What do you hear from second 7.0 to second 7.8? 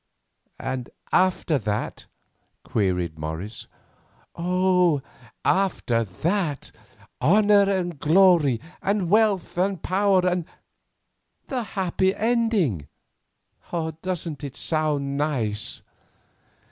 honour